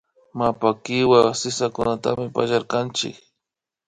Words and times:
Mapa 0.39 0.69
kiwa 0.83 1.21
sisakunatapash 1.39 2.31
pallarkanchik 2.35 3.15